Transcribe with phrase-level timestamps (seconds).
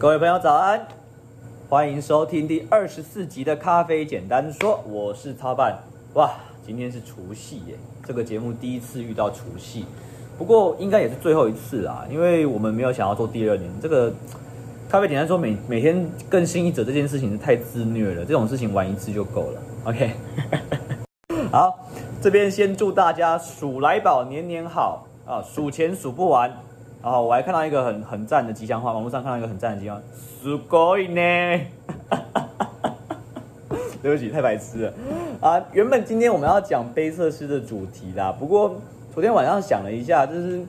[0.00, 0.86] 各位朋友早安，
[1.68, 5.76] 欢迎收听第二十四集的咖啡简单说，我是操办。
[6.14, 6.30] 哇，
[6.64, 7.74] 今天是除夕耶，
[8.06, 9.86] 这个节目第一次遇到除夕，
[10.38, 13.68] 不过应该也是最后一次啦，因为我们没有想要做第二年。
[13.82, 14.14] 这个
[14.88, 19.60] 咖啡简单说每每天更新一则这件事情是太自虐了，这种事情玩一次就够了。
[19.82, 20.12] OK，
[21.50, 21.76] 好，
[22.22, 26.56] 这边先祝大家鼠来宝年年好啊，数钱数不完。
[27.01, 30.01] 然后我还看到一个很很赞的吉祥话，网络上看到一个很赞的吉祥话，
[30.41, 31.65] すごいね。
[34.01, 34.93] 对不起，太白痴了
[35.39, 35.63] 啊！
[35.71, 38.75] 原本今天我们要讲杯测师的主题啦，不过
[39.13, 40.61] 昨天晚上想了一下，就是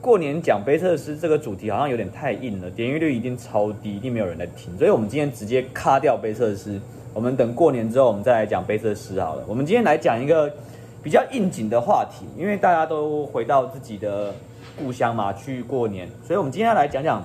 [0.00, 6.80] 过年讲杯测师这个主题好像有点太硬了，点阅率一定超低，一定没有人来听，所以我们今天直接卡掉杯测师，
[7.12, 9.42] 我们等过年之后我们再来讲杯测师好了。
[9.48, 10.48] 我们今天来讲一个
[11.02, 14.32] 比较应景的话题，因为大家都回到自己的。
[14.77, 17.23] 故乡嘛，去过年，所以我们今天来讲讲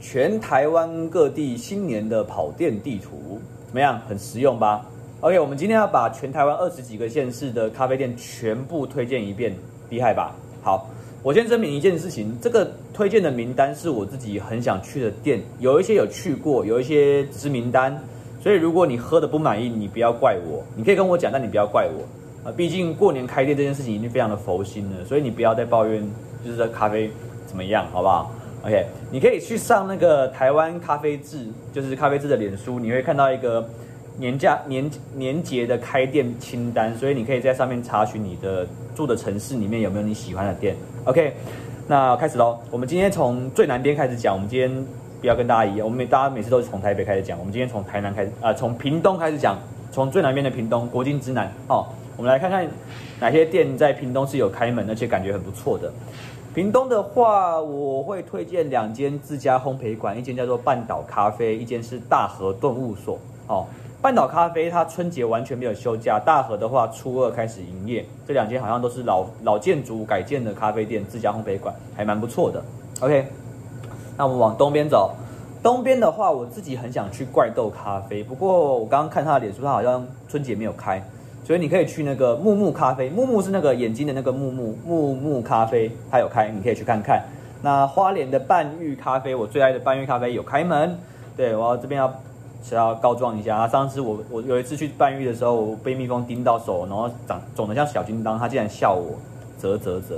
[0.00, 4.00] 全台湾各地新年的跑店地图，怎么样？
[4.08, 4.84] 很实用吧
[5.20, 9.54] ？OK，我们今天要把全台湾二十几个县市的咖啡店全部推荐一遍，
[9.88, 10.36] 厉害吧？
[10.62, 10.88] 好，
[11.22, 17.98] 我先声明一件事情，这个推荐的名单是我自己很想去的店，有一些有去过，有一些只是名单，
[18.42, 22.04] 所以如果你喝的不满意，你不要怪我，你可以跟我讲，但你不要怪我。
[22.44, 26.06] 啊，毕竟过年开店这件事情已经非常的佛心了，所以你不要再抱怨，
[26.44, 27.10] 就是这咖啡
[27.46, 28.30] 怎么样，好不好
[28.64, 33.66] ？OK，你可以去上那个台湾咖啡志，就是咖啡志的脸书，你会看到一个
[34.18, 40.76] 年假年年节的开店清单，所以你可以在上面查询你的住的城市里面有没有你喜欢的店。
[41.04, 41.32] OK，
[41.86, 44.70] 那开始喽，我们今天从最南边开始讲，我们今天
[45.20, 49.58] 不要跟大家一样，我们每大家每次都是从台北开始讲，我们今天从台南开始啊，从屏东开始讲，
[49.90, 51.86] 从最南边的屏东国境之南，哦。
[52.16, 52.68] 我们来看看
[53.20, 55.92] 哪些店在屏东是有开门，而且感觉很不错的。
[56.54, 63.18] 屏东的话，我会推荐两间自家烘焙馆，一间叫做半岛咖啡，一间是大和顿悟所。
[63.48, 63.66] 哦，
[64.00, 68.06] 半岛咖啡它春节完全没有休假，大和的话初二开始营业。
[68.24, 72.62] 这两间好像都是老老建筑改建的咖啡店，自家烘焙馆还蛮不错的。
[73.00, 73.26] OK，
[74.16, 75.10] 那我们往东边走，
[75.60, 81.02] 东边的话，我自己很想去怪豆咖啡，不过我刚刚看他的脸书，他好像春节没有开。
[81.44, 87.22] 所以你可以去那个木木咖啡，木木是那个眼睛的那个木木，木木咖啡，它有开，你可以去看看。
[87.60, 90.98] 那花莲的半玉咖啡，我最爱的半玉咖啡有开门，
[91.36, 92.10] 对，我要这边要
[92.62, 93.68] 是要告状一下啊。
[93.68, 99.18] 上次我我有一次去半玉的时候，被蜜蜂叮到手，然后长肿得像小叮当，他竟然笑我，
[99.60, 100.16] 啧啧啧。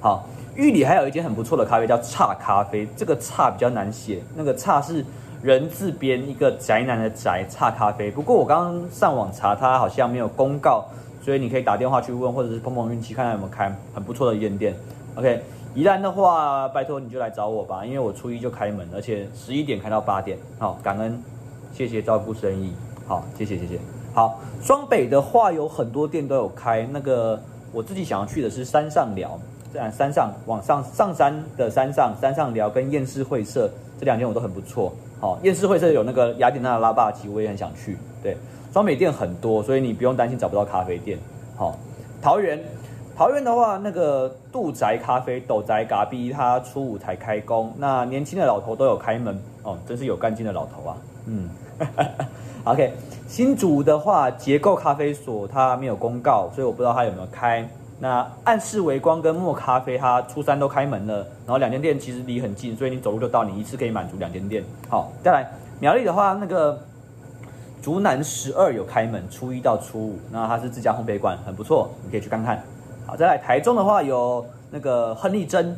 [0.00, 5.04] 好，玉里还有一间很不错的咖啡叫差咖啡，这个差比较难写，那个差是。
[5.44, 10.86] 人字边一个宅男的宅差咖啡，不过我刚刚上网查，它好像没有公告，
[11.22, 14.74] 所以你可以打电话去问，或者是碰碰运气，看看有没有开很不错的夜店。
[15.16, 15.42] OK，
[15.74, 20.38] 宜兰的话，拜托你就来找我吧，因为我初一就开门，而且十一点开到八点。
[20.58, 21.22] 好，感恩，
[21.74, 22.72] 谢谢照顾生意。
[23.06, 23.78] 好，谢谢谢谢。
[24.14, 27.38] 好，双北的话有很多店都有开，那个
[27.70, 29.38] 我自己想要去的是山上寮，
[29.90, 34.92] 山上往上上山的山上山上寮跟厌世会社这两间我都很不错。
[35.20, 37.96] 哦，厌世会社有那个雅典娜的拉霸机，我也很想去。
[38.22, 38.36] 对，
[38.72, 41.18] 双美店很多，所以你不用担心找不到咖啡店。
[41.56, 41.78] 好、
[42.20, 42.60] 桃园，
[43.16, 50.96] 桃园的话，那个杜宅咖啡、斗宅咖啡，它初五才开工，那年轻的老头都有开门哦，真是有干劲的老头啊。
[51.26, 51.48] 嗯，
[52.64, 52.92] OK，
[53.26, 57.66] 新竹的话，结构咖啡所它没有公告，所以我不知道它有没有开。
[58.00, 64.64] 那暗室微光跟墨咖啡，它初三都开门了，然后两间店其实离很近，所以你走路就到，你一次可以满足两间店。
[64.88, 66.78] 好，再来苗栗的话，那个
[67.80, 72.62] 竹南十二有开门，初一到初五，那它是自家烘焙馆，很不错，你可以去看看。
[73.06, 75.74] 好，再来台中的话有那个亨利珍，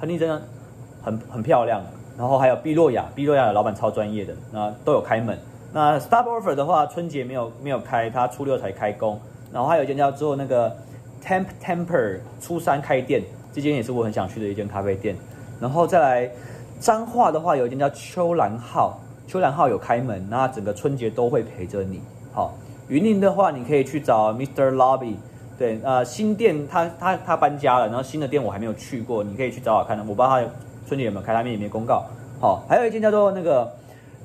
[0.00, 0.42] 亨利珍
[1.00, 1.80] 很很漂亮，
[2.18, 5.38] 然后还有碧洛雅，碧洛雅的老板超专业的，那都有开门。
[5.72, 9.20] 那 Starover 的话，春节没有没有开，它初六才开工，
[9.52, 10.76] 然后还有一间叫做那个。
[11.24, 13.22] Temp Temper 初三开店，
[13.52, 15.16] 这间也是我很想去的一间咖啡店。
[15.60, 16.30] 然后再来
[16.78, 22.00] 彰化的话，有一间叫秋兰号，秋兰号有开门，那整个春节都会陪着你。
[22.32, 22.54] 好，
[22.88, 24.72] 云林的话，你可以去找 Mr.
[24.72, 25.14] Lobby，
[25.58, 29.98] 对，呃，新店他他他搬家了，然后新的店我还没有去过，你可以去找找看。
[29.98, 30.42] 我不知道他
[30.86, 32.04] 春节有没有开，他们也没公告。
[32.40, 33.70] 好，还有一间叫做那个。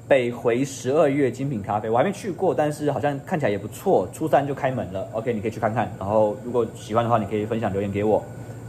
[0.08, 4.08] 北回十二月精品咖啡，我还没去过，但是好像看起来也不错。
[4.14, 5.92] 初三就开门了，OK，你可以去看看。
[5.98, 8.24] 然后如果喜欢的话，你可以分享留言给我。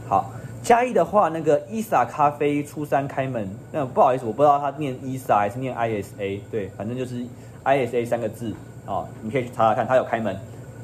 [0.07, 0.31] 好，
[0.63, 7.23] 嘉义的话，那个伊萨咖啡初三开门，那不好意思，我不知道它念伊萨还是念 ISA，对，反正就是
[7.63, 8.51] ISA 三个字
[8.87, 10.35] 啊，你可以去查查看，它有开门。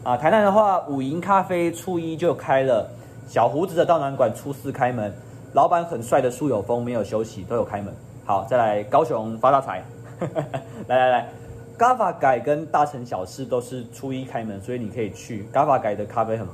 [0.04, 2.88] 啊，台南的话，五营咖啡初一就开了，
[3.28, 5.12] 小胡子的道南馆初四开门，
[5.54, 7.92] 老板很帅的苏有峰没有休息，都有开门。
[8.24, 9.84] 好，再来高雄发大财。
[10.88, 11.30] 来来来
[11.78, 16.48] ，GAVA 改跟大城小事都是初一开门，所以你可以去 GAVA 改的咖啡很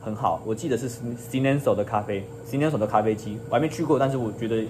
[0.00, 0.40] 很好。
[0.44, 4.64] 我记得是 Cinenso 的咖啡，Cinenso 的咖啡机，我还没去过，但是我觉得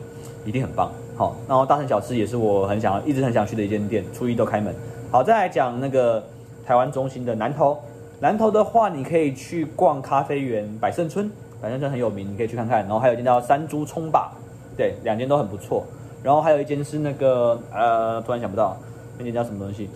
[0.44, 0.91] 一定很棒。
[1.17, 4.75] 好，然后大城小吃也是我很想要，一直很想去的一间店，初一都开门。
[5.11, 6.23] 好，再来讲那个
[6.64, 7.79] 台湾中心的南投，
[8.20, 11.31] 南投的话，你可以去逛咖啡园百胜村，
[11.61, 12.81] 百胜村很有名，你可以去看看。
[12.81, 14.32] 然后还有一间叫山猪葱吧，
[14.76, 15.85] 对，两间都很不错。
[16.26, 18.76] 然后还有一间是那个呃，突然想不到
[19.17, 19.88] 那间叫什么东西。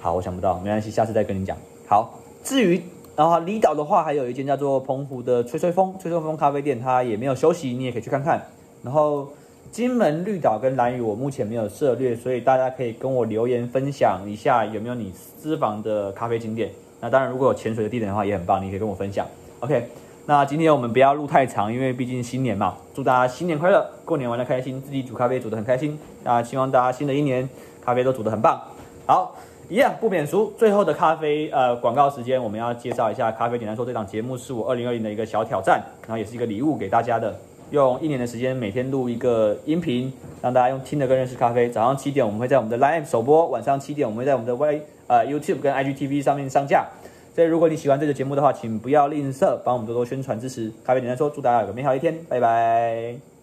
[0.00, 1.56] 好，我想不到，没关系，下次再跟你讲。
[1.86, 2.82] 好，至于
[3.14, 8.44] 然后离岛的话，还有一间叫做澎湖的吹吹风吹吹风咖啡店，它也没有休息，你也可以去看看。
[8.82, 9.28] 然后
[9.70, 16.68] 金门绿岛跟兰屿我目前没有涉猎，所以大家可以跟我留言分享一下有没有你私房的咖啡景点。
[17.00, 19.24] 那当然，如果有潜水的地点的话也很棒，你可以跟我分享。
[19.60, 19.86] OK。
[20.28, 25.98] 那今天我们不要录太长，因为毕竟新年嘛，祝大家新年快乐，过年玩的开心，自己煮咖啡煮得很开心。
[26.22, 27.48] 那希望大家新的一年
[27.82, 28.60] 咖啡都煮得很棒。
[29.06, 29.34] 好，
[29.70, 37.34] 一样不免俗，最后的咖啡呃广告时间，我们要介绍一下《咖啡简单说》这档节目是我二零二零的一个小挑战，然后也是一个礼物给大家的，
[37.70, 41.70] 用一年的时间每天录一个音频，让大家用听的更认识咖啡。
[41.70, 46.84] 早上七点我们会在我们的 Live 首播，晚上七点我们会在我们的 Y 呃 YouTube 跟 IGTV 上面上架。
[47.38, 50.72] 所以，如果你喜欢这个节目的话，请不要吝啬帮我们多多宣传支持。
[50.84, 53.37] 咖啡点赞说，祝大家有个美好一天，拜拜。